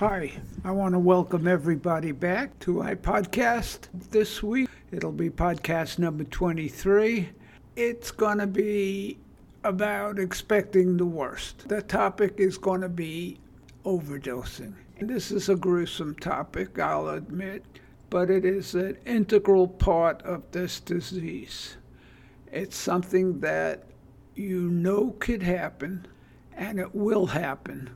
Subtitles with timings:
[0.00, 0.32] Hi,
[0.64, 4.70] I want to welcome everybody back to my podcast this week.
[4.90, 7.28] It'll be podcast number 23.
[7.76, 9.18] It's going to be
[9.62, 11.68] about expecting the worst.
[11.68, 13.40] The topic is going to be
[13.84, 14.72] overdosing.
[15.02, 17.62] This is a gruesome topic, I'll admit,
[18.08, 21.76] but it is an integral part of this disease.
[22.50, 23.84] It's something that
[24.34, 26.06] you know could happen
[26.56, 27.90] and it will happen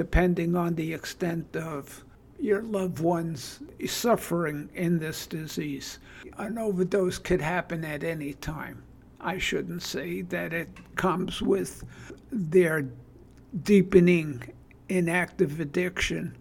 [0.00, 2.02] depending on the extent of
[2.38, 5.98] your loved one's suffering in this disease.
[6.38, 8.82] An overdose could happen at any time.
[9.20, 11.84] I shouldn't say that it comes with
[12.32, 12.88] their
[13.62, 14.42] deepening
[14.88, 16.34] inactive addiction.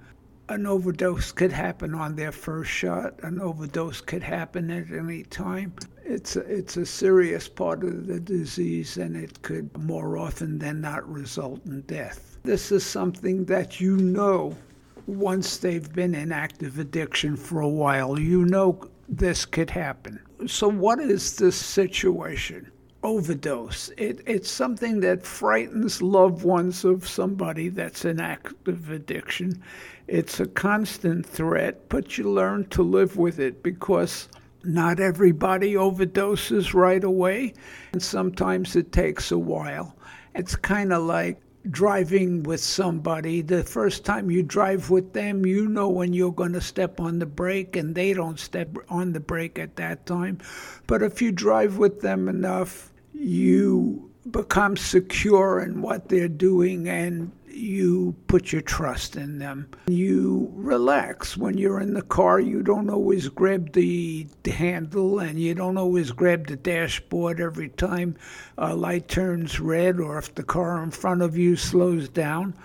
[0.47, 3.19] An overdose could happen on their first shot.
[3.23, 5.73] An overdose could happen at any time.
[6.05, 10.79] It's a, it's a serious part of the disease, and it could more often than
[10.79, 12.28] not result in death.
[12.49, 14.57] This is something that you know
[15.05, 18.19] once they've been in active addiction for a while.
[18.19, 20.19] You know this could happen.
[20.47, 22.71] So, what is this situation?
[23.03, 23.91] Overdose.
[23.97, 29.61] It, it's something that frightens loved ones of somebody that's in active addiction.
[30.07, 34.27] It's a constant threat, but you learn to live with it because
[34.63, 37.53] not everybody overdoses right away,
[37.91, 39.95] and sometimes it takes a while.
[40.33, 45.67] It's kind of like driving with somebody, the first time you drive with them, you
[45.67, 49.19] know when you're going to step on the brake and they don't step on the
[49.19, 50.39] brake at that time.
[50.87, 57.31] But if you drive with them enough, you become secure in what they're doing and
[57.51, 59.69] you put your trust in them.
[59.87, 61.35] You relax.
[61.37, 66.11] When you're in the car, you don't always grab the handle and you don't always
[66.11, 68.15] grab the dashboard every time
[68.57, 72.55] a light turns red or if the car in front of you slows down.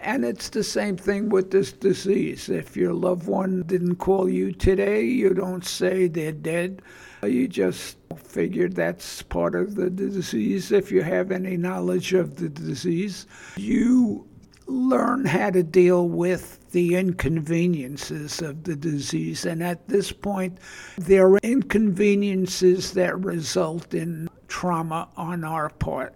[0.00, 2.48] And it's the same thing with this disease.
[2.48, 6.82] If your loved one didn't call you today, you don't say they're dead.
[7.22, 10.70] You just figure that's part of the disease.
[10.70, 13.26] If you have any knowledge of the disease,
[13.56, 14.26] you
[14.66, 19.46] learn how to deal with the inconveniences of the disease.
[19.46, 20.58] And at this point,
[20.98, 26.14] there are inconveniences that result in trauma on our part.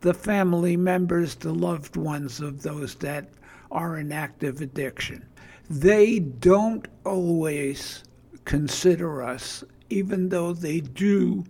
[0.00, 3.30] The family members, the loved ones of those that
[3.70, 5.26] are in active addiction.
[5.68, 8.04] They don't always
[8.44, 11.44] consider us, even though they do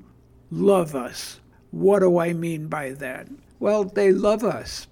[0.50, 1.40] love us.
[1.70, 3.28] What do I mean by that?
[3.58, 4.86] Well, they love us,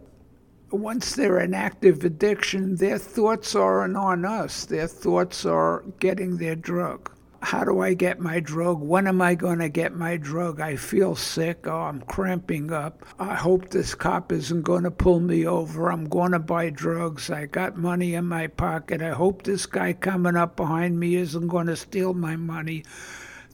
[0.75, 4.65] once they're in active addiction, their thoughts aren't on us.
[4.65, 7.11] Their thoughts are getting their drug.
[7.45, 8.81] How do I get my drug?
[8.81, 10.61] When am I going to get my drug?
[10.63, 11.67] I feel sick.
[11.67, 13.05] Oh, I'm cramping up.
[13.19, 15.93] I hope this cop isn't going to pull me over.
[15.93, 17.31] I'm going to buy drugs.
[17.31, 19.03] I got money in my pocket.
[19.03, 22.83] I hope this guy coming up behind me isn't going to steal my money.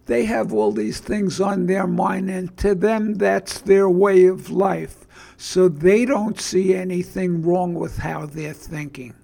[0.07, 4.51] They have all these things on their mind, and to them, that's their way of
[4.51, 5.05] life
[5.37, 9.15] so they don't see anything wrong with how they're thinking.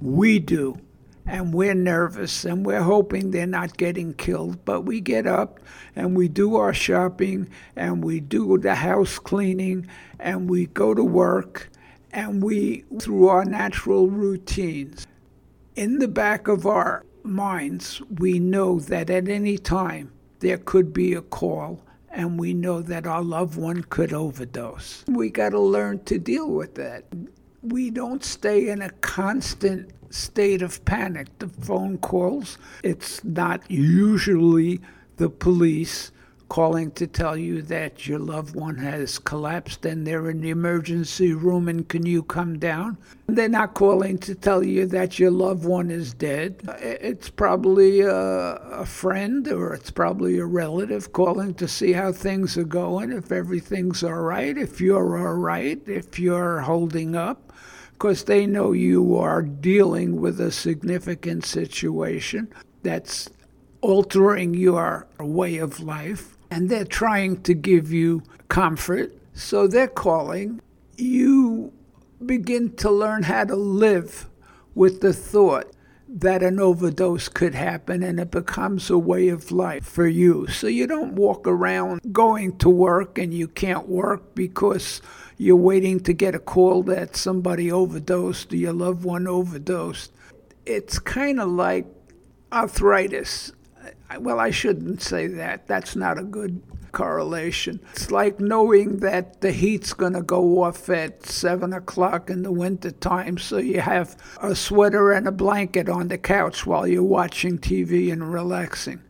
[0.00, 0.78] We do,
[1.26, 5.60] and we're nervous and we're hoping they're not getting killed, but we get up
[5.96, 11.04] and we do our shopping and we do the house cleaning and we go to
[11.04, 11.70] work
[12.12, 15.06] and we, through our natural routines,
[15.74, 21.14] in the back of our minds, we know that at any time there could be
[21.14, 21.80] a call
[22.10, 25.04] and we know that our loved one could overdose.
[25.08, 27.04] We got to learn to deal with that.
[27.62, 31.38] We don't stay in a constant state of panic.
[31.38, 34.80] The phone calls, it's not usually
[35.16, 36.10] the police
[36.48, 41.32] calling to tell you that your loved one has collapsed and they're in the emergency
[41.32, 42.96] room and can you come down.
[43.26, 46.62] They're not calling to tell you that your loved one is dead.
[46.80, 52.56] It's probably a, a friend or it's probably a relative calling to see how things
[52.56, 57.52] are going, if everything's all right, if you're all right, if you're holding up
[57.94, 62.52] because they know you are dealing with a significant situation
[62.82, 63.30] that's
[63.80, 69.12] altering your way of life and they're trying to give you comfort.
[69.32, 70.60] So they're calling.
[70.96, 71.72] You
[72.24, 74.28] begin to learn how to live
[74.74, 75.70] with the thought
[76.08, 80.46] that an overdose could happen and it becomes a way of life for you.
[80.46, 85.00] So you don't walk around going to work and you can't work because
[85.36, 90.12] you're waiting to get a call that somebody overdosed or your loved one overdosed.
[90.66, 91.86] It's kind of like
[92.52, 93.52] arthritis
[94.20, 95.66] well, I shouldn't say that.
[95.66, 97.80] That's not a good correlation.
[97.92, 102.52] It's like knowing that the heat's going to go off at 7 o'clock in the
[102.52, 107.02] winter time, so you have a sweater and a blanket on the couch while you're
[107.02, 109.02] watching TV and relaxing.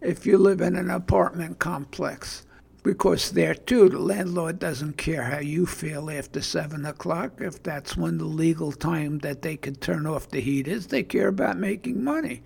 [0.00, 2.45] If you live in an apartment complex,
[2.86, 7.32] because there too, the landlord doesn't care how you feel after 7 o'clock.
[7.40, 11.02] If that's when the legal time that they can turn off the heat is, they
[11.02, 12.42] care about making money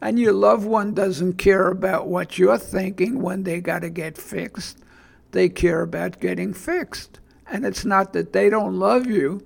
[0.00, 4.18] and your loved one doesn't care about what you're thinking when they got to get
[4.18, 4.78] fixed.
[5.32, 7.18] They care about getting fixed.
[7.50, 9.44] And it's not that they don't love you.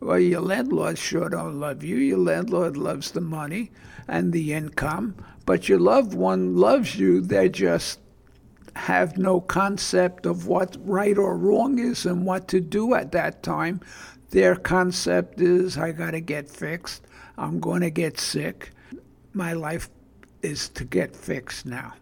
[0.00, 1.96] Well, your landlord sure don't love you.
[1.96, 3.70] Your landlord loves the money
[4.08, 5.14] and the income,
[5.46, 7.20] but your loved one loves you.
[7.20, 8.00] They're just
[8.76, 13.42] have no concept of what right or wrong is and what to do at that
[13.42, 13.80] time.
[14.30, 17.02] Their concept is I got to get fixed.
[17.36, 18.70] I'm going to get sick
[19.34, 19.88] my life
[20.42, 21.94] is to get fixed now.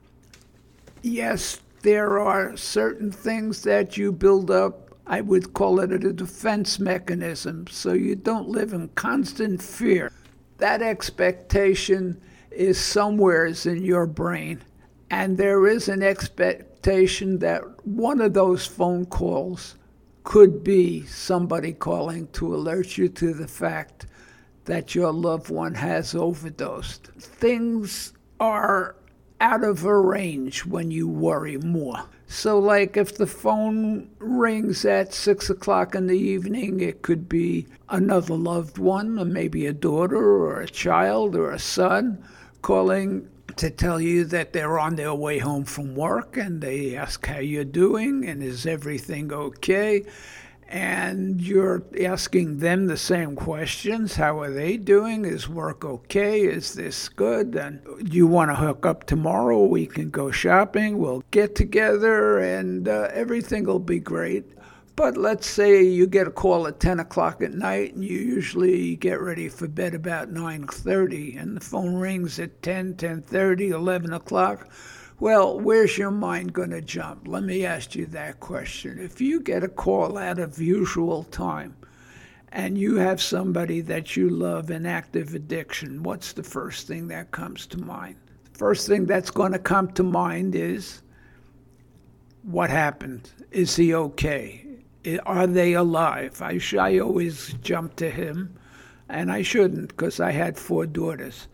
[1.03, 4.95] Yes, there are certain things that you build up.
[5.07, 10.13] I would call it a defense mechanism, so you don't live in constant fear.
[10.59, 12.21] That expectation
[12.51, 14.63] is somewheres in your brain,
[15.11, 19.77] and there is an expectation that one of those phone calls
[20.23, 24.07] could be somebody calling to alert you to the fact
[24.67, 27.09] that your loved one has overdosed.
[27.19, 28.95] Things are
[29.41, 32.05] out of a range when you worry more.
[32.27, 37.67] So, like if the phone rings at six o'clock in the evening, it could be
[37.89, 42.23] another loved one, or maybe a daughter, or a child, or a son
[42.63, 47.27] calling to tell you that they're on their way home from work and they ask
[47.27, 50.05] how you're doing and is everything okay
[50.71, 54.15] and you're asking them the same questions.
[54.15, 55.25] How are they doing?
[55.25, 56.43] Is work okay?
[56.43, 57.57] Is this good?
[57.57, 59.65] And do you want to hook up tomorrow?
[59.65, 60.99] We can go shopping.
[60.99, 64.45] We'll get together and uh, everything will be great.
[65.01, 68.97] But let's say you get a call at 10 o'clock at night and you usually
[68.97, 74.69] get ready for bed about 9.30 and the phone rings at 10, 10.30, 11 o'clock
[75.19, 77.29] well, where's your mind going to jump?
[77.29, 78.99] Let me ask you that question.
[78.99, 81.75] If you get a call out of usual time
[82.53, 87.31] and you have somebody that you love in active addiction, what's the first thing that
[87.31, 88.17] comes to mind?
[88.53, 91.01] The first thing that's going to come to mind is
[92.43, 93.31] what happened?
[93.51, 94.67] Is he okay?
[95.25, 96.43] Are they alive?
[96.43, 98.59] I, I always jump to him,
[99.09, 101.49] and I shouldn't because I had four daughters.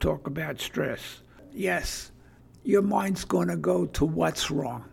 [0.00, 1.22] Talk about stress.
[1.52, 2.10] Yes,
[2.64, 4.84] your mind's going to go to what's wrong.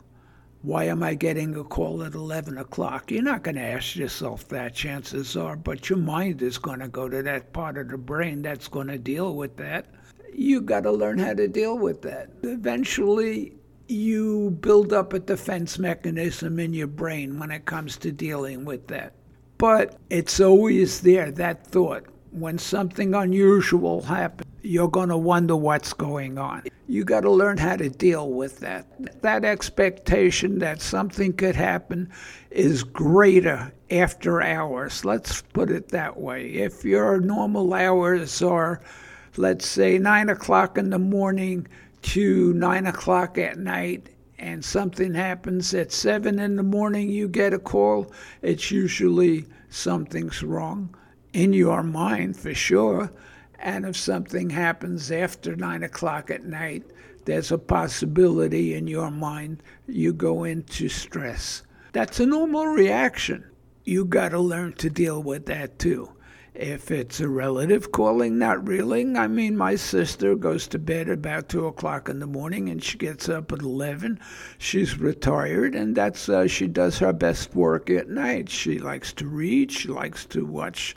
[0.61, 3.09] Why am I getting a call at 11 o'clock?
[3.09, 6.87] You're not going to ask yourself that, chances are, but your mind is going to
[6.87, 9.85] go to that part of the brain that's going to deal with that.
[10.33, 12.29] You got to learn how to deal with that.
[12.43, 13.53] Eventually,
[13.87, 18.87] you build up a defense mechanism in your brain when it comes to dealing with
[18.87, 19.13] that.
[19.57, 22.05] But it's always there, that thought.
[22.31, 27.57] When something unusual happens, you're going to wonder what's going on you got to learn
[27.57, 28.87] how to deal with that.
[29.21, 32.09] That expectation that something could happen
[32.49, 35.03] is greater after hours.
[35.03, 36.47] Let's put it that way.
[36.47, 38.81] If your normal hours are,
[39.35, 41.67] let's say, 9 o'clock in the morning
[42.01, 44.09] to 9 o'clock at night,
[44.39, 48.11] and something happens at 7 in the morning, you get a call,
[48.41, 50.95] it's usually something's wrong
[51.33, 53.11] in your mind for sure.
[53.59, 56.83] And if something happens after nine o'clock at night,
[57.25, 61.63] there's a possibility in your mind you go into stress.
[61.91, 63.43] That's a normal reaction.
[63.83, 66.11] You got to learn to deal with that too.
[66.59, 69.15] If it's a relative calling, not really.
[69.15, 72.97] I mean, my sister goes to bed about two o'clock in the morning and she
[72.97, 74.19] gets up at 11.
[74.57, 78.49] She's retired and that's, uh, she does her best work at night.
[78.49, 80.95] She likes to read, she likes to watch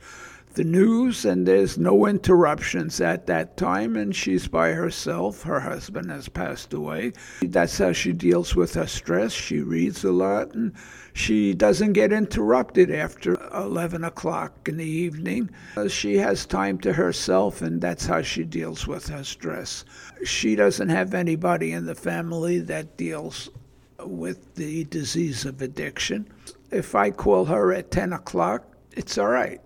[0.54, 5.42] the news, and there's no interruptions at that time, and she's by herself.
[5.42, 7.12] Her husband has passed away.
[7.42, 9.32] That's how she deals with her stress.
[9.32, 10.72] She reads a lot, and
[11.12, 15.50] she doesn't get interrupted after 11 o'clock in the evening.
[15.76, 19.84] Uh, she has time to herself, and that's how she deals with her stress.
[20.24, 23.50] She doesn't have anybody in the family that deals
[23.98, 26.28] with the disease of addiction.
[26.70, 28.64] If I call her at 10 o'clock,
[28.96, 29.60] it's all right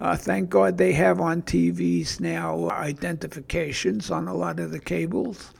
[0.00, 5.52] uh, thank God they have on TVs now identifications on a lot of the cables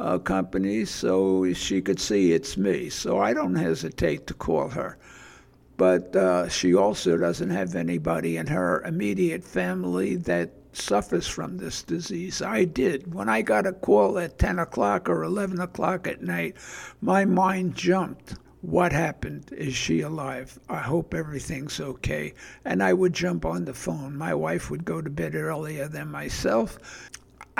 [0.00, 2.88] uh, companies, so she could see it's me.
[2.90, 4.98] So I don't hesitate to call her.
[5.76, 11.82] but uh, she also doesn't have anybody in her immediate family that suffers from this
[11.82, 12.42] disease.
[12.42, 13.14] I did.
[13.14, 16.56] When I got a call at 10 o'clock or 11 o'clock at night,
[17.00, 18.34] my mind jumped.
[18.62, 19.50] What happened?
[19.56, 20.58] Is she alive?
[20.68, 22.34] I hope everything's okay.
[22.64, 24.16] And I would jump on the phone.
[24.16, 26.78] My wife would go to bed earlier than myself.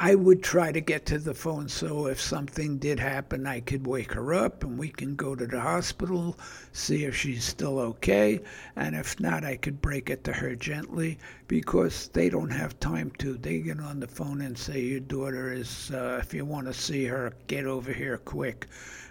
[0.03, 3.87] I would try to get to the phone so if something did happen, I could
[3.87, 6.39] wake her up and we can go to the hospital,
[6.73, 8.41] see if she's still okay.
[8.77, 13.11] And if not, I could break it to her gently because they don't have time
[13.19, 13.35] to.
[13.35, 16.73] They get on the phone and say, Your daughter is, uh, if you want to
[16.73, 18.69] see her, get over here quick.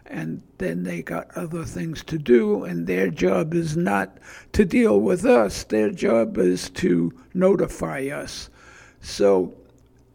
[0.08, 4.17] And then they got other things to do, and their job is not
[4.53, 8.50] to deal with us, their job is to notify us.
[9.01, 9.53] So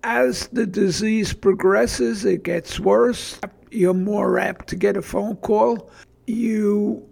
[0.05, 3.41] as the disease progresses, it gets worse.
[3.71, 5.91] You're more apt to get a phone call.
[6.27, 7.09] You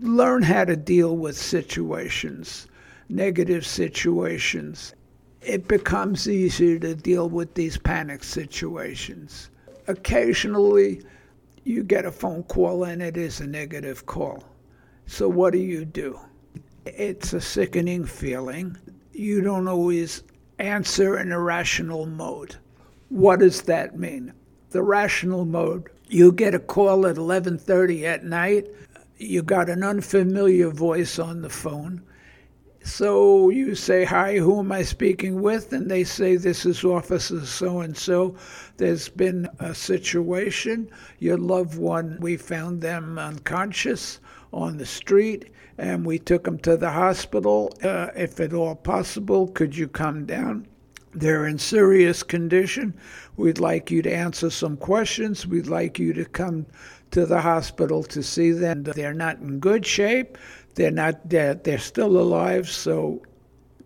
[0.00, 2.66] learn how to deal with situations,
[3.10, 4.94] negative situations.
[5.42, 9.50] It becomes easier to deal with these panic situations.
[9.86, 11.02] Occasionally,
[11.64, 14.42] you get a phone call and it is a negative call.
[15.06, 16.18] So, what do you do?
[16.86, 18.78] It's a sickening feeling.
[19.12, 20.22] You don't always
[20.62, 22.56] answer in a rational mode.
[23.08, 24.32] What does that mean?
[24.70, 28.68] The rational mode, you get a call at 11:30 at night,
[29.18, 32.02] you got an unfamiliar voice on the phone.
[32.84, 35.72] So you say, Hi, who am I speaking with?
[35.72, 38.36] And they say, This is Officer so and so.
[38.76, 40.90] There's been a situation.
[41.18, 44.20] Your loved one, we found them unconscious
[44.52, 47.72] on the street and we took them to the hospital.
[47.82, 50.66] Uh, if at all possible, could you come down?
[51.14, 52.94] They're in serious condition.
[53.36, 55.46] We'd like you to answer some questions.
[55.46, 56.66] We'd like you to come
[57.10, 58.82] to the hospital to see them.
[58.84, 60.38] They're not in good shape.
[60.74, 61.64] They're not dead.
[61.64, 63.22] They're still alive, so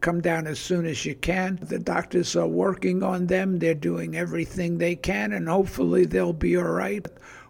[0.01, 1.59] come down as soon as you can.
[1.63, 3.59] The doctors are working on them.
[3.59, 7.05] They're doing everything they can, and hopefully they'll be all right.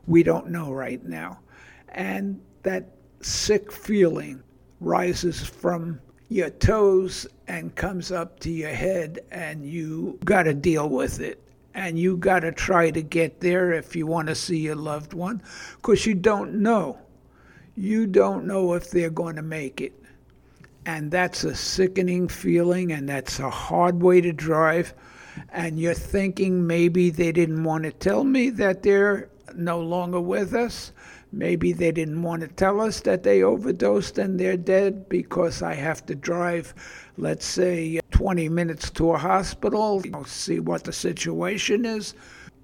[0.07, 1.40] We don't know right now.
[1.88, 4.42] And that sick feeling
[4.80, 10.88] rises from your toes and comes up to your head, and you got to deal
[10.88, 11.42] with it.
[11.75, 15.12] And you got to try to get there if you want to see your loved
[15.12, 15.42] one,
[15.76, 16.99] because you don't know.
[17.75, 19.92] You don't know if they're going to make it.
[20.87, 24.94] And that's a sickening feeling, and that's a hard way to drive.
[25.50, 30.54] And you're thinking maybe they didn't want to tell me that they're no longer with
[30.54, 30.92] us.
[31.37, 35.75] Maybe they didn't want to tell us that they overdosed and they're dead because I
[35.75, 36.73] have to drive,
[37.19, 42.14] let's say, 20 minutes to a hospital, you know, see what the situation is.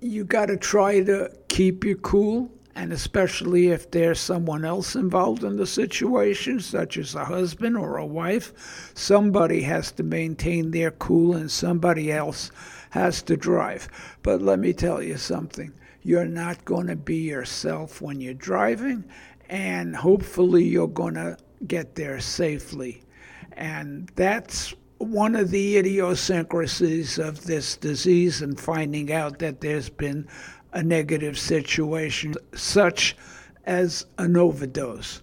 [0.00, 5.45] You got to try to keep your cool, and especially if there's someone else involved
[5.45, 10.93] in the situation, such as a husband or a wife, somebody has to maintain their
[10.93, 12.50] cool and somebody else
[12.88, 13.87] has to drive.
[14.23, 19.04] But let me tell you something you're not going to be yourself when you're driving,
[19.49, 23.02] and hopefully you're going to get there safely.
[23.52, 30.26] And that's one of the idiosyncrasies of this disease and finding out that there's been
[30.73, 33.16] a negative situation, such
[33.64, 35.23] as an overdose.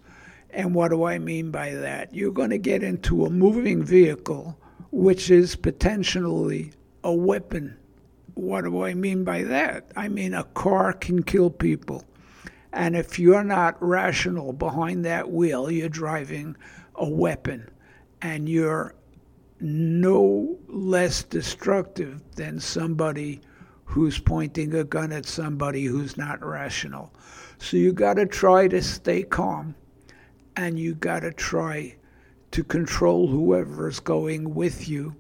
[0.52, 2.14] And what do I mean by that?
[2.14, 4.58] You're going to get into a moving vehicle,
[4.92, 6.72] which is potentially
[7.04, 7.79] a weapon
[8.40, 9.92] what do I mean by that?
[9.96, 12.04] I mean, a car can kill people.
[12.72, 16.56] And if you're not rational behind that wheel, you're driving
[16.96, 17.70] a weapon
[18.22, 18.96] and you're
[19.60, 23.42] no less destructive than somebody
[23.84, 27.12] who's pointing a gun at somebody who's not rational.
[27.58, 29.76] So you got to try to stay calm
[30.56, 31.96] and you got to try
[32.52, 35.16] to control whoever's going with you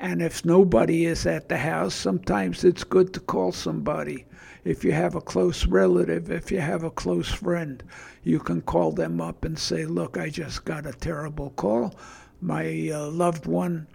[0.00, 4.24] and if nobody is at the house, sometimes it's good to call somebody.
[4.64, 7.82] If you have a close relative, if you have a close friend,
[8.24, 11.94] you can call them up and say, Look, I just got a terrible call.
[12.40, 13.86] My uh, loved one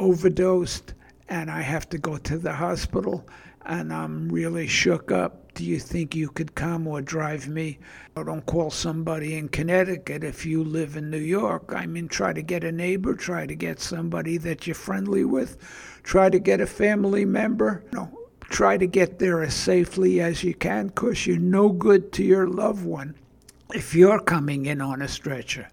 [0.00, 0.94] overdosed,
[1.28, 3.24] and I have to go to the hospital,
[3.64, 7.78] and I'm really shook up do you think you could come or drive me?
[8.14, 11.72] Or don't call somebody in Connecticut if you live in New York.
[11.74, 15.56] I mean, try to get a neighbor, try to get somebody that you're friendly with,
[16.02, 17.82] try to get a family member.
[17.90, 22.22] No, try to get there as safely as you can because you're no good to
[22.22, 23.14] your loved one
[23.72, 25.70] if you're coming in on a stretcher.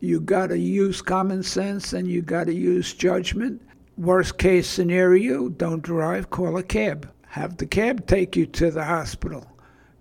[0.00, 3.62] You got to use common sense and you got to use judgment.
[3.96, 8.84] Worst case scenario, don't drive, call a cab have the cab take you to the
[8.84, 9.46] hospital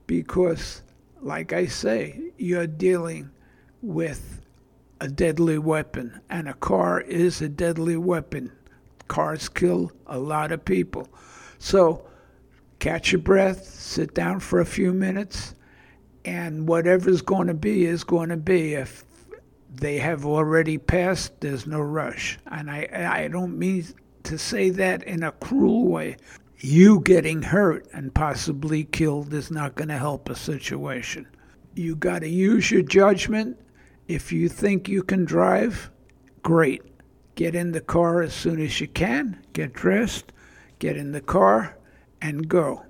[0.06, 0.82] because,
[1.22, 3.32] like I say, you're dealing
[3.82, 4.42] with
[5.00, 8.52] a deadly weapon, and a car is a deadly weapon.
[9.08, 11.08] Cars kill a lot of people.
[11.58, 12.06] So
[12.80, 15.56] catch your breath, sit down for a few minutes,
[16.26, 18.74] and whatever's going to be is going to be.
[18.74, 19.06] If
[19.74, 22.38] they have already passed, there's no rush.
[22.48, 22.90] And I,
[23.24, 23.86] I don't mean
[24.24, 26.18] to say that in a cruel way.
[26.64, 31.26] You getting hurt and possibly killed is not going to help a situation.
[31.74, 33.58] You got to use your judgment.
[34.08, 35.90] If you think you can drive,
[36.44, 36.84] great.
[37.34, 40.34] Get in the car as soon as you can, get dressed,
[40.78, 41.80] get in the car,
[42.22, 42.86] and go.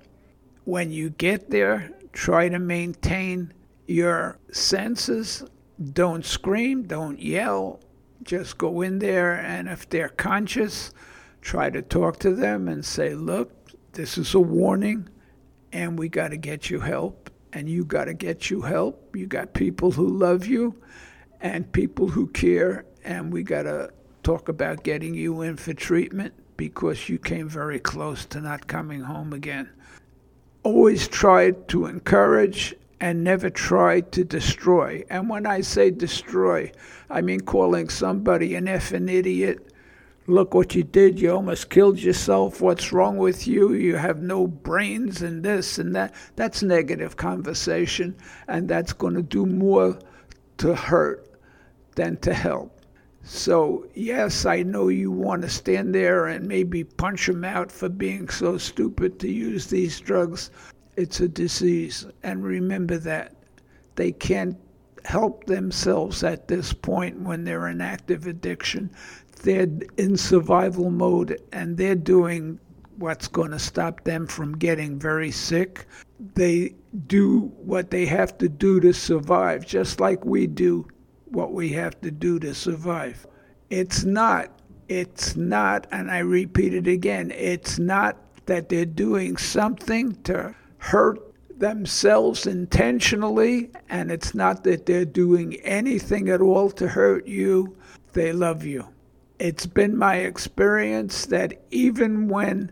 [0.65, 3.53] When you get there, try to maintain
[3.87, 5.45] your senses.
[5.93, 7.79] Don't scream, don't yell.
[8.23, 10.91] Just go in there, and if they're conscious,
[11.39, 13.60] try to talk to them and say, Look,
[13.93, 15.09] this is a warning,
[15.73, 19.15] and we got to get you help, and you got to get you help.
[19.15, 20.75] You got people who love you
[21.41, 23.89] and people who care, and we got to
[24.23, 29.01] talk about getting you in for treatment because you came very close to not coming
[29.01, 29.69] home again.
[30.63, 35.03] Always tried to encourage and never tried to destroy.
[35.09, 36.71] And when I say destroy,
[37.09, 39.70] I mean calling somebody an effing idiot.
[40.27, 41.19] Look what you did.
[41.19, 42.61] You almost killed yourself.
[42.61, 43.73] What's wrong with you?
[43.73, 46.13] You have no brains and this and that.
[46.35, 48.15] That's negative conversation,
[48.47, 49.97] and that's going to do more
[50.57, 51.27] to hurt
[51.95, 52.81] than to help.
[53.23, 57.89] So, yes, I know you want to stand there and maybe punch them out for
[57.89, 60.51] being so stupid to use these drugs.
[60.97, 62.05] It's a disease.
[62.23, 63.33] And remember that
[63.95, 64.57] they can't
[65.03, 68.89] help themselves at this point when they're in active addiction.
[69.43, 69.67] They're
[69.97, 72.59] in survival mode and they're doing
[72.97, 75.87] what's going to stop them from getting very sick.
[76.35, 76.75] They
[77.07, 80.87] do what they have to do to survive, just like we do
[81.25, 83.25] what we have to do to survive.
[83.69, 90.21] It's not, it's not, and I repeat it again, it's not that they're doing something
[90.23, 91.19] to hurt
[91.57, 97.77] themselves intentionally, and it's not that they're doing anything at all to hurt you.
[98.13, 98.87] They love you.
[99.41, 102.71] It's been my experience that even when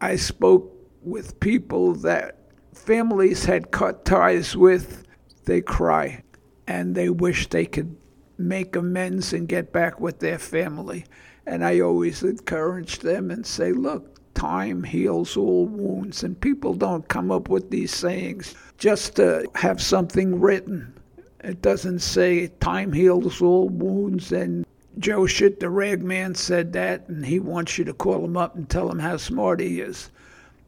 [0.00, 0.72] I spoke
[1.02, 2.38] with people that
[2.72, 5.06] families had cut ties with,
[5.44, 6.22] they cry
[6.66, 7.94] and they wish they could
[8.38, 11.04] make amends and get back with their family.
[11.44, 16.24] And I always encourage them and say, look, time heals all wounds.
[16.24, 20.98] And people don't come up with these sayings just to have something written.
[21.44, 24.64] It doesn't say time heals all wounds and
[24.98, 28.54] Joe Shit the Rag Man said that and he wants you to call him up
[28.54, 30.10] and tell him how smart he is.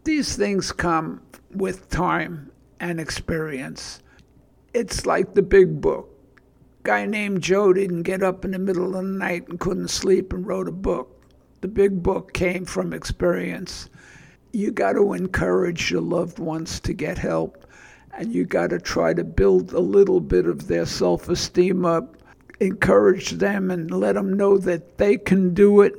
[0.05, 4.01] These things come with time and experience.
[4.73, 6.11] It's like the big book.
[6.85, 10.33] Guy named Joe didn't get up in the middle of the night and couldn't sleep
[10.33, 11.23] and wrote a book.
[11.63, 13.89] The big book came from experience.
[14.53, 17.67] You got to encourage your loved ones to get help,
[18.13, 22.19] and you got to try to build a little bit of their self esteem up.
[22.61, 25.95] Encourage them and let them know that they can do it.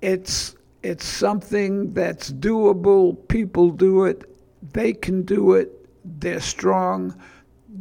[0.00, 3.28] It's it's something that's doable.
[3.28, 4.24] People do it.
[4.72, 5.86] They can do it.
[6.04, 7.14] They're strong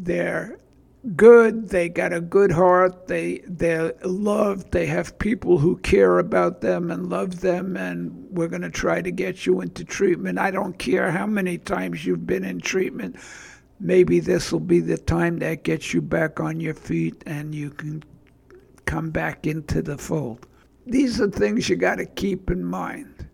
[0.03, 0.57] they're
[1.15, 6.61] good, they got a good heart, they they're loved, they have people who care about
[6.61, 10.39] them and love them and we're going to try to get you into treatment.
[10.39, 13.17] I don't care how many times you've been in treatment.
[13.79, 17.69] Maybe this will be the time that gets you back on your feet and you
[17.69, 18.03] can
[18.85, 20.45] come back into the fold.
[20.85, 23.27] These are things you got to keep in mind.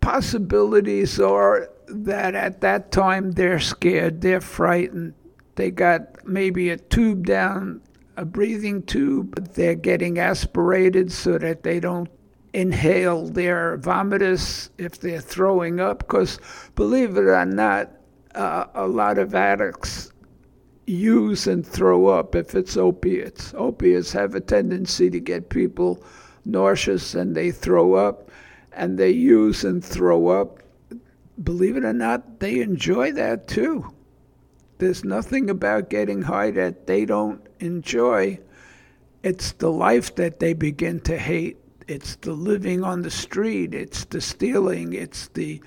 [0.00, 5.14] Possibilities are that at that time they're scared, they're frightened,
[5.58, 7.80] they got maybe a tube down,
[8.16, 9.52] a breathing tube.
[9.54, 12.08] They're getting aspirated so that they don't
[12.52, 15.98] inhale their vomitus if they're throwing up.
[15.98, 16.38] Because
[16.74, 17.90] believe it or not,
[18.38, 20.12] uh, a lot of addicts
[20.86, 23.52] use and throw up if it's opiates.
[23.54, 26.02] Opiates have a tendency to get people
[26.44, 28.30] nauseous and they throw up,
[28.72, 30.60] and they use and throw up.
[31.42, 33.92] Believe it or not, they enjoy that too.
[34.78, 38.38] There's nothing about getting high that they don't enjoy.
[39.24, 41.58] It's the life that they begin to hate.
[41.88, 43.74] It's the living on the street.
[43.74, 44.92] It's the stealing.
[44.92, 45.60] It's the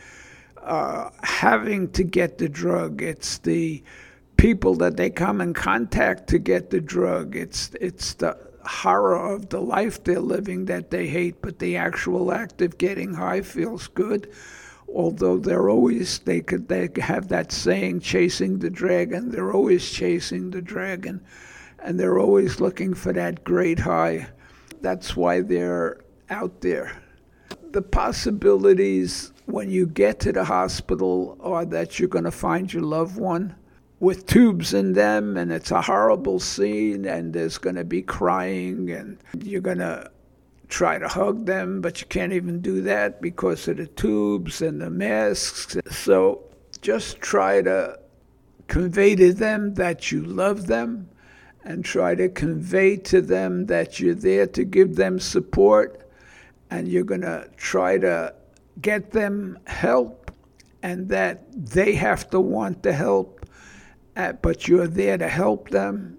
[0.63, 3.01] uh, having to get the drug.
[3.01, 3.83] It's the
[4.37, 7.35] people that they come in contact to get the drug.
[7.35, 12.31] It's it's the horror of the life they're living that they hate, but the actual
[12.31, 14.31] act of getting high feels good
[14.93, 20.51] although they're always they could they have that saying chasing the dragon they're always chasing
[20.51, 21.23] the dragon
[21.83, 24.27] and they're always looking for that great high.
[24.81, 25.97] That's why they're
[26.29, 27.01] out there.
[27.71, 32.83] The possibilities when you get to the hospital are that you're going to find your
[32.83, 33.55] loved one
[33.99, 38.89] with tubes in them, and it's a horrible scene, and there's going to be crying,
[38.89, 40.09] and you're going to
[40.69, 44.81] try to hug them, but you can't even do that because of the tubes and
[44.81, 45.77] the masks.
[45.91, 46.43] So
[46.81, 47.99] just try to
[48.67, 51.09] convey to them that you love them
[51.63, 56.09] and try to convey to them that you're there to give them support
[56.71, 58.33] and you're going to try to
[58.79, 60.31] get them help
[60.83, 63.45] and that they have to want the help,
[64.15, 66.17] uh, but you're there to help them.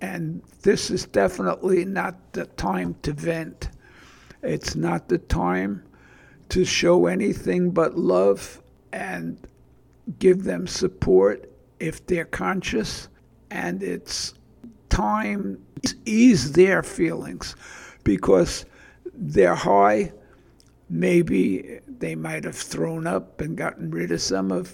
[0.00, 3.68] And this is definitely not the time to vent.
[4.42, 5.82] It's not the time
[6.50, 9.38] to show anything but love and
[10.18, 13.08] give them support if they're conscious.
[13.50, 14.34] And it's
[14.88, 17.56] time to ease their feelings
[18.04, 18.64] because
[19.14, 20.12] they're high.
[20.90, 24.72] Maybe they might have thrown up and gotten rid of some of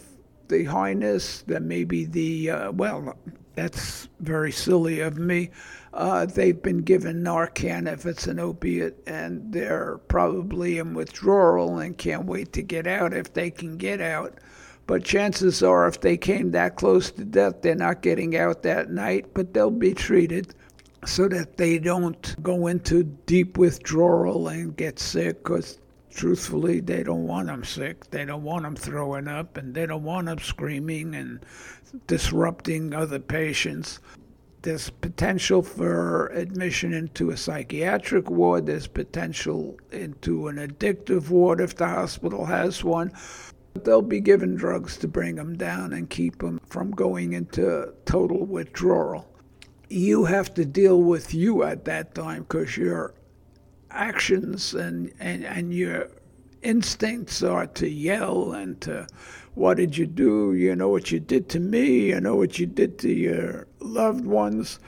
[0.49, 1.43] the highness.
[1.47, 3.17] Then maybe the, uh, well,
[3.55, 5.51] that's very silly of me.
[5.93, 11.97] Uh, they've been given Narcan if it's an opiate, and they're probably in withdrawal and
[11.97, 14.39] can't wait to get out if they can get out.
[14.87, 18.91] But chances are, if they came that close to death, they're not getting out that
[18.91, 20.55] night, but they'll be treated
[21.07, 25.79] so that they don't go into deep withdrawal and get sick because
[26.15, 28.09] truthfully they don't want them sick.
[28.11, 31.45] They don't want them throwing up and they don't want them screaming and
[32.07, 33.99] disrupting other patients.
[34.63, 38.67] There's potential for admission into a psychiatric ward.
[38.67, 43.13] There's potential into an addictive ward if the hospital has one.
[43.83, 48.47] They'll be given drugs to bring them down and keep them from going into total
[48.47, 49.29] withdrawal.
[49.91, 53.15] You have to deal with you at that time because your
[53.95, 56.09] actions and, and, and your
[56.63, 59.07] instincts are to yell and to,
[59.55, 60.55] what did you do?
[60.55, 62.09] You know what you did to me.
[62.09, 64.79] You know what you did to your loved ones.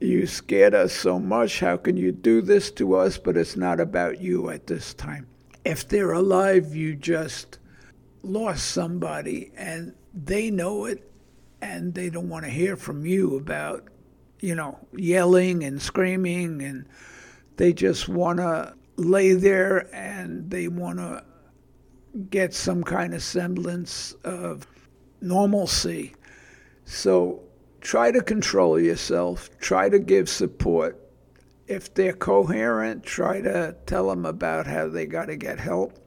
[0.00, 1.60] You scared us so much.
[1.60, 3.18] How can you do this to us?
[3.18, 5.26] But it's not about you at this time.
[5.64, 7.58] If they're alive, you just
[8.22, 11.10] lost somebody and they know it
[11.60, 13.90] and they don't want to hear from you about
[14.40, 16.86] you know, yelling and screaming, and
[17.56, 21.24] they just want to lay there and they want to
[22.28, 24.66] get some kind of semblance of
[25.20, 26.14] normalcy.
[26.84, 27.42] So
[27.80, 30.98] try to control yourself, try to give support.
[31.66, 35.98] If they're coherent, try to tell them about how they got to get help.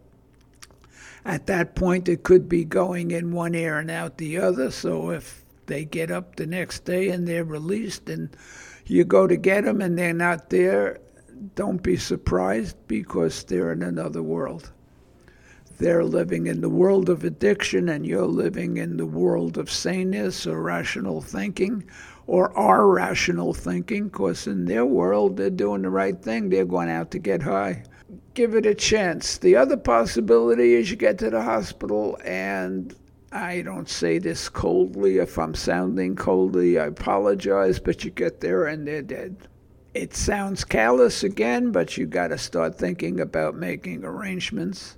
[1.26, 4.72] At that point, it could be going in one ear and out the other.
[4.72, 8.36] So if they get up the next day and they're released, and
[8.86, 11.00] you go to get them and they're not there.
[11.56, 14.72] Don't be surprised because they're in another world.
[15.78, 20.48] They're living in the world of addiction, and you're living in the world of saneness
[20.48, 21.84] or rational thinking
[22.28, 26.50] or our rational thinking, because in their world, they're doing the right thing.
[26.50, 27.84] They're going out to get high.
[28.34, 29.38] Give it a chance.
[29.38, 32.96] The other possibility is you get to the hospital and
[33.32, 35.18] I don't say this coldly.
[35.18, 39.36] If I'm sounding coldly, I apologize, but you get there and they're dead.
[39.94, 44.98] It sounds callous again, but you got to start thinking about making arrangements.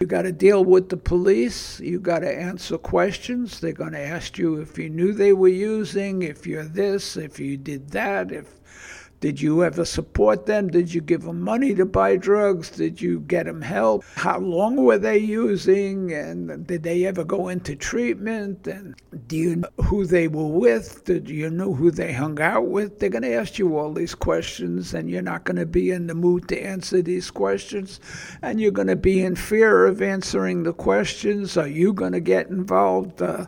[0.00, 1.80] You got to deal with the police.
[1.80, 3.60] You got to answer questions.
[3.60, 7.40] They're going to ask you if you knew they were using, if you're this, if
[7.40, 8.60] you did that, if
[9.24, 10.68] did you ever support them?
[10.68, 12.68] Did you give them money to buy drugs?
[12.68, 14.04] Did you get them help?
[14.16, 16.12] How long were they using?
[16.12, 18.66] And did they ever go into treatment?
[18.66, 18.94] And
[19.26, 21.06] do you know who they were with?
[21.06, 22.98] Did you know who they hung out with?
[22.98, 26.06] They're going to ask you all these questions, and you're not going to be in
[26.06, 28.00] the mood to answer these questions.
[28.42, 31.56] And you're going to be in fear of answering the questions.
[31.56, 33.22] Are you going to get involved?
[33.22, 33.46] Uh,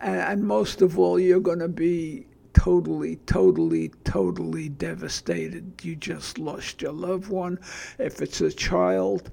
[0.00, 2.24] and most of all, you're going to be
[2.62, 5.72] totally, totally, totally devastated.
[5.82, 7.58] You just lost your loved one.
[7.98, 9.32] If it's a child,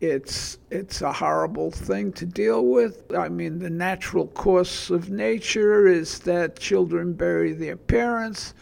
[0.00, 3.12] it's it's a horrible thing to deal with.
[3.12, 8.54] I mean, the natural course of nature is that children bury their parents,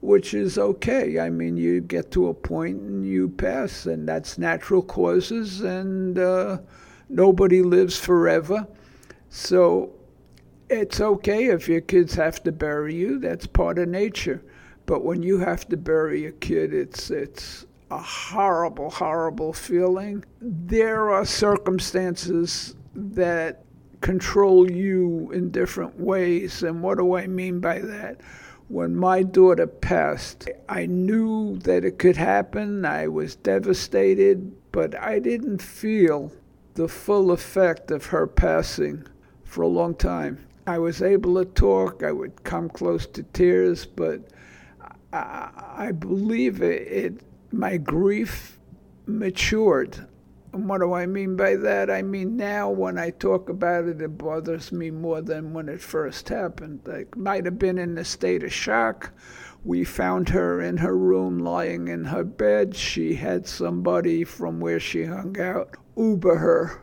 [0.00, 1.20] which is okay.
[1.20, 6.18] I mean, you get to a point and you pass, and that's natural causes, and
[6.18, 6.56] uh,
[7.10, 8.66] nobody lives forever.
[9.28, 9.97] So
[10.70, 13.18] it's okay if your kids have to bury you.
[13.18, 14.42] That's part of nature.
[14.86, 20.24] But when you have to bury a kid, it's it's a horrible, horrible feeling.
[20.40, 23.64] There are circumstances that
[24.00, 26.62] control you in different ways.
[26.62, 28.20] And what do I mean by that?
[28.68, 32.84] When my daughter passed, I knew that it could happen.
[32.84, 36.32] I was devastated, but I didn't feel
[36.74, 39.06] the full effect of her passing
[39.44, 40.46] for a long time.
[40.68, 44.20] I was able to talk, I would come close to tears, but
[45.14, 47.20] I, I believe it, it,
[47.52, 48.58] my grief
[49.06, 50.06] matured.
[50.52, 51.90] And what do I mean by that?
[51.90, 55.80] I mean, now when I talk about it, it bothers me more than when it
[55.80, 56.80] first happened.
[56.86, 59.10] I might have been in a state of shock.
[59.64, 62.76] We found her in her room lying in her bed.
[62.76, 66.82] She had somebody from where she hung out Uber her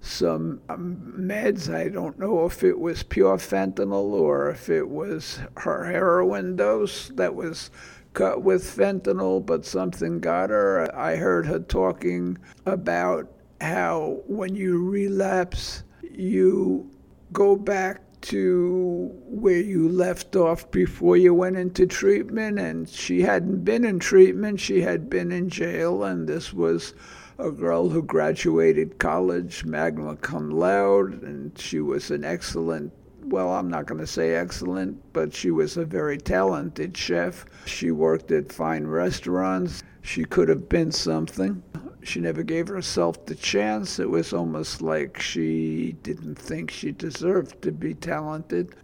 [0.00, 1.72] some um, meds.
[1.72, 7.08] I don't know if it was pure fentanyl or if it was her heroin dose
[7.10, 7.70] that was
[8.12, 10.94] cut with fentanyl, but something got her.
[10.96, 16.90] I heard her talking about how when you relapse, you
[17.32, 22.58] go back to where you left off before you went into treatment.
[22.58, 26.94] And she hadn't been in treatment, she had been in jail, and this was
[27.40, 33.68] a girl who graduated college magna cum laude, and she was an excellent well, I'm
[33.68, 37.44] not going to say excellent, but she was a very talented chef.
[37.64, 39.82] She worked at fine restaurants.
[40.02, 41.62] She could have been something.
[42.02, 43.98] She never gave herself the chance.
[43.98, 48.74] It was almost like she didn't think she deserved to be talented.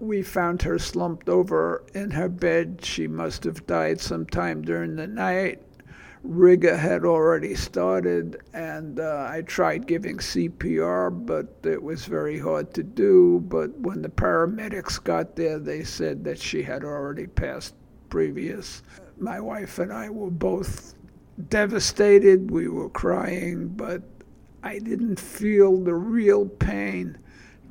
[0.00, 2.84] We found her slumped over in her bed.
[2.84, 5.62] She must have died sometime during the night
[6.24, 12.72] rigor had already started, and uh, I tried giving CPR, but it was very hard
[12.74, 13.40] to do.
[13.46, 17.74] But when the paramedics got there, they said that she had already passed
[18.08, 18.82] previous.
[19.18, 20.94] My wife and I were both
[21.50, 22.50] devastated.
[22.50, 24.02] We were crying, but
[24.62, 27.18] I didn't feel the real pain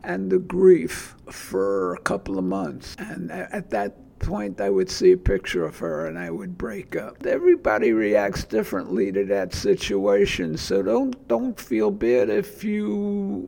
[0.04, 2.96] and the grief for a couple of months.
[3.00, 6.96] And at that point, I would see a picture of her and I would break
[6.96, 7.26] up.
[7.26, 13.48] Everybody reacts differently to that situation, so don't don't feel bad if you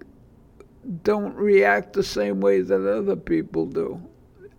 [1.04, 4.02] don't react the same way that other people do.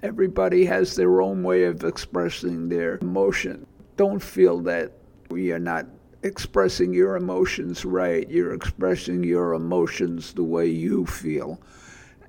[0.02, 3.66] Everybody has their own way of expressing their emotion.
[3.96, 4.92] Don't feel that
[5.30, 5.86] you're not
[6.22, 8.28] expressing your emotions right.
[8.28, 11.60] You're expressing your emotions the way you feel.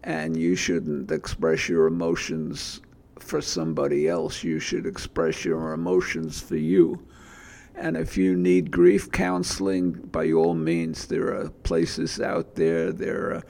[0.03, 2.81] And you shouldn't express your emotions
[3.27, 4.43] for somebody else.
[4.43, 7.05] You should express your emotions for you.
[7.75, 12.91] And if you need grief counseling, by all means, there are places out there.
[12.91, 13.43] There are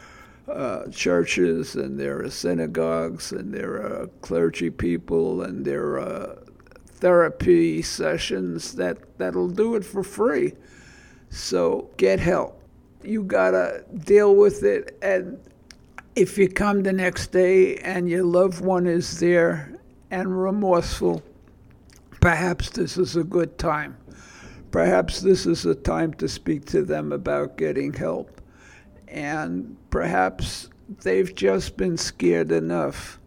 [0.48, 6.38] uh, churches and there are synagogues and there are clergy people and there are
[6.86, 10.54] therapy sessions that, that'll do it for free.
[11.30, 12.62] So get help.
[13.04, 15.40] You gotta deal with it and
[16.17, 19.71] if you come the next day and your loved one is there
[20.10, 21.21] and remorseful,
[22.19, 23.95] perhaps this is a good time.
[24.71, 28.41] Perhaps this is a time to speak to them about getting help.
[29.08, 30.71] And perhaps
[31.03, 33.19] they've just been scared enough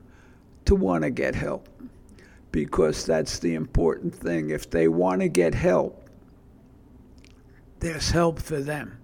[0.64, 1.68] to want to get help
[2.50, 4.50] because that's the important thing.
[4.50, 6.10] If they want to get help,
[7.78, 8.99] there's help for them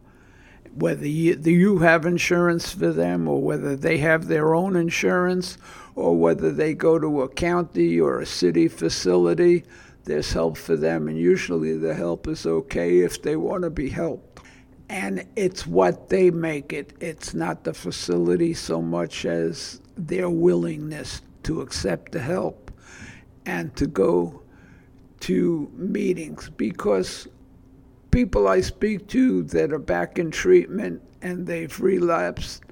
[0.77, 5.57] whether you, you have insurance for them or whether they have their own insurance
[5.95, 9.65] or whether they go to a county or a city facility,
[10.05, 11.09] there's help for them.
[11.09, 14.41] And usually the help is okay if they want to be helped.
[14.89, 16.93] And it's what they make it.
[17.01, 22.71] It's not the facility so much as their willingness to accept the help
[23.47, 24.43] and to go
[25.21, 27.27] to meetings because
[28.17, 32.63] people I speak to that are back in treatment and they've relapsed,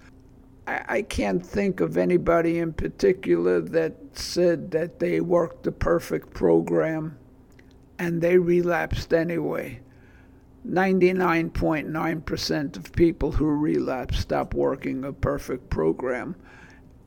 [0.67, 6.33] I, I can't think of anybody in particular that said that they worked the perfect
[6.33, 7.19] program
[7.99, 9.81] and they relapsed anyway.
[10.67, 16.35] 99.9% of people who relapse stop working a perfect program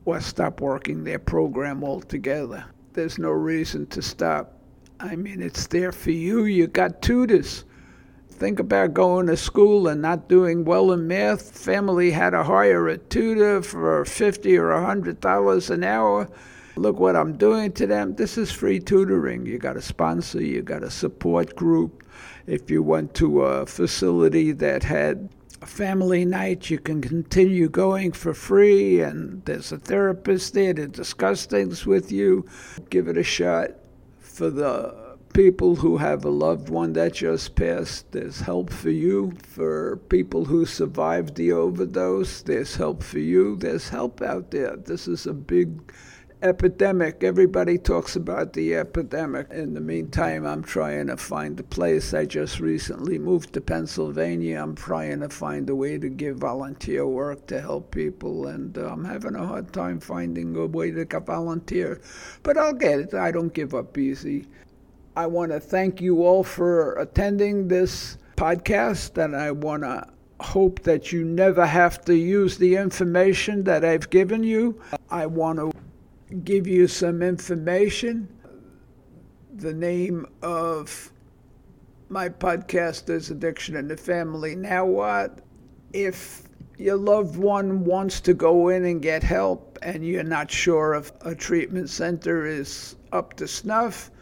[0.04, 2.64] or stop working their program altogether.
[2.92, 4.52] There's no reason to stop.
[5.00, 6.44] I mean, it's there for you.
[6.44, 7.64] You got tutors
[8.38, 11.58] think about going to school and not doing well in math.
[11.58, 16.28] Family had to hire a tutor for fifty or a hundred dollars an hour.
[16.76, 18.14] Look what I'm doing to them.
[18.14, 19.44] This is free tutoring.
[19.44, 22.04] You got a sponsor, you got a support group.
[22.46, 25.28] If you went to a facility that had
[25.60, 30.86] a family night, you can continue going for free, and there's a therapist there to
[30.86, 32.46] discuss things with you.
[32.90, 33.70] Give it a shot
[34.20, 35.07] for the
[35.38, 39.32] people who have a loved one that just passed, there's help for you.
[39.44, 43.54] For people who survived the overdose, there's help for you.
[43.54, 44.74] There's help out there.
[44.74, 45.92] This is a big
[46.42, 47.22] epidemic.
[47.22, 49.48] Everybody talks about the epidemic.
[49.52, 52.12] In the meantime, I'm trying to find a place.
[52.12, 54.60] I just recently moved to Pennsylvania.
[54.60, 58.88] I'm trying to find a way to give volunteer work to help people, and uh,
[58.88, 62.00] I'm having a hard time finding a way to volunteer.
[62.42, 63.14] But I'll get it.
[63.14, 64.48] I don't give up easy.
[65.18, 70.06] I want to thank you all for attending this podcast, and I want to
[70.38, 74.80] hope that you never have to use the information that I've given you.
[75.10, 75.72] I want to
[76.44, 78.28] give you some information.
[79.56, 81.10] The name of
[82.08, 84.54] my podcast is Addiction in the Family.
[84.54, 85.40] Now, what?
[85.92, 86.44] If
[86.76, 91.10] your loved one wants to go in and get help and you're not sure if
[91.22, 94.12] a treatment center is up to snuff,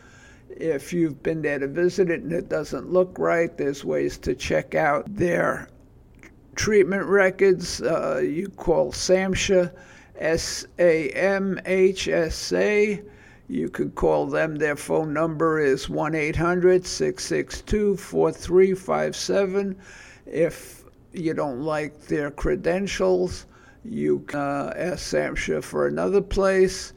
[0.57, 4.35] if you've been there to visit it and it doesn't look right, there's ways to
[4.35, 5.69] check out their
[6.55, 7.83] treatment records.
[7.83, 9.73] Uh, you call SAMHSA
[10.19, 13.03] S A M H S A.
[13.49, 14.57] You can call them.
[14.57, 19.77] Their phone number is 1 800 662 4357.
[20.27, 23.47] If you don't like their credentials,
[23.85, 26.93] you can uh, ask SAMHSA for another place.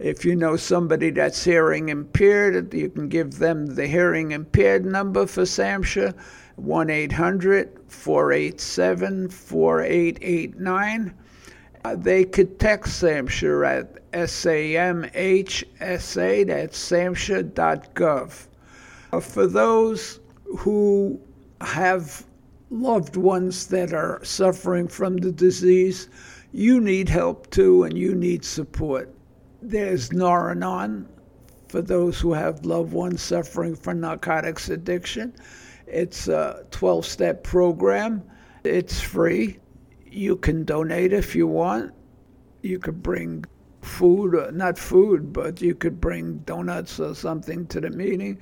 [0.00, 5.26] If you know somebody that's hearing impaired, you can give them the hearing impaired number
[5.26, 6.14] for SAMHSA,
[6.56, 11.14] 1 800 487 4889.
[11.84, 15.66] Uh, they could text SAMHSA at SAMHSA,
[16.46, 18.46] that's samhsa.gov.
[19.12, 20.20] Uh, for those
[20.60, 21.20] who
[21.60, 22.24] have
[22.70, 26.08] loved ones that are suffering from the disease,
[26.52, 29.14] you need help too and you need support.
[29.62, 31.08] There's Nar-Anon
[31.68, 35.34] for those who have loved ones suffering from narcotics addiction.
[35.86, 38.22] It's a 12 step program,
[38.64, 39.58] it's free
[40.10, 41.92] you can donate if you want.
[42.62, 43.44] You could bring
[43.80, 48.38] food, uh, not food, but you could bring donuts or something to the meeting.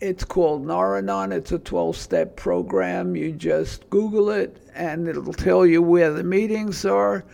[0.00, 1.30] It's called Nar-Anon.
[1.30, 3.14] It's a 12 step program.
[3.14, 7.24] You just Google it and it'll tell you where the meetings are.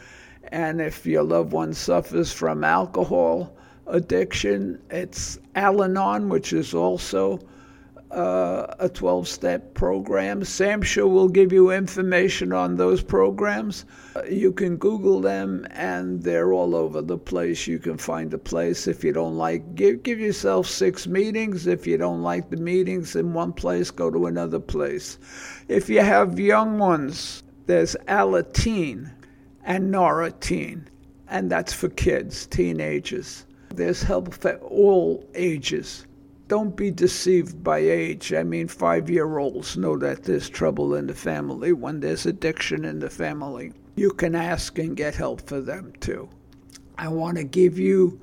[0.50, 3.54] And if your loved one suffers from alcohol
[3.86, 7.40] addiction, it's Al Anon, which is also
[8.10, 10.40] uh, a 12 step program.
[10.40, 13.84] SAMHSA will give you information on those programs.
[14.30, 17.66] You can Google them and they're all over the place.
[17.66, 18.86] You can find a place.
[18.86, 21.66] If you don't like, give, give yourself six meetings.
[21.66, 25.18] If you don't like the meetings in one place, go to another place.
[25.68, 29.10] If you have young ones, there's Alateen
[29.68, 30.86] and Narateen,
[31.28, 33.46] and that's for kids, teenagers.
[33.72, 36.06] There's help for all ages
[36.48, 38.32] don't be deceived by age.
[38.32, 42.84] I mean, five year olds know that there's trouble in the family when there's addiction
[42.84, 43.72] in the family.
[43.96, 46.28] You can ask and get help for them too.
[46.96, 48.18] I want to give you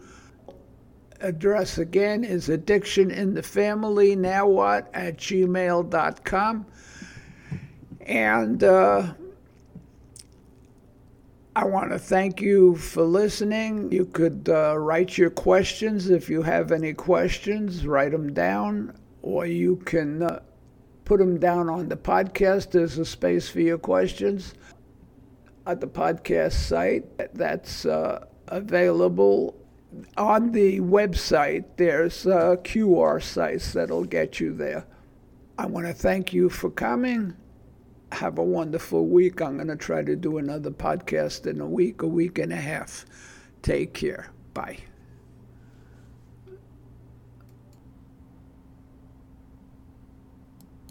[1.21, 6.65] address again is addiction in the family now what at gmail.com
[8.01, 9.13] and uh,
[11.57, 13.89] I want to thank you for listening.
[13.89, 19.45] You could uh, write your questions if you have any questions, write them down, or
[19.45, 20.41] you can uh,
[21.05, 22.71] put them down on the podcast.
[22.71, 24.53] There's a space for your questions
[25.65, 29.55] at the podcast site that's uh, available
[30.17, 31.63] on the website.
[31.77, 34.85] There's uh, QR sites that'll get you there.
[35.57, 37.33] I want to thank you for coming
[38.11, 39.41] have a wonderful week.
[39.41, 42.57] I'm going to try to do another podcast in a week, a week and a
[42.57, 43.05] half.
[43.61, 44.31] Take care.
[44.53, 44.79] Bye.